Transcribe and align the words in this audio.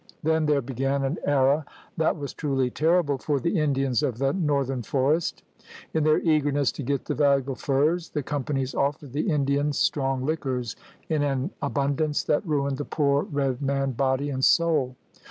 Then 0.23 0.47
there 0.47 0.63
began 0.63 1.03
an 1.03 1.19
era 1.25 1.63
that 1.95 2.17
was 2.17 2.33
truly 2.33 2.71
terrible 2.71 3.19
for 3.19 3.39
the 3.39 3.59
Indians 3.59 4.01
of 4.01 4.17
the 4.17 4.33
north 4.33 4.71
ern 4.71 4.81
forest. 4.81 5.43
In 5.93 6.03
their 6.05 6.17
eagerness 6.21 6.71
to 6.71 6.81
get 6.81 7.05
the 7.05 7.13
valuable 7.13 7.53
furs 7.53 8.09
the 8.09 8.23
companies 8.23 8.73
offered 8.73 9.13
the 9.13 9.29
Indians 9.29 9.77
strong 9.77 10.25
liquors 10.25 10.75
in 11.07 11.21
an 11.21 11.51
abundance 11.61 12.23
that 12.23 12.43
ruined 12.47 12.77
the 12.79 12.83
poor 12.85 13.25
red 13.25 13.61
man, 13.61 13.91
body 13.91 14.31
and 14.31 14.43
soul. 14.43 14.95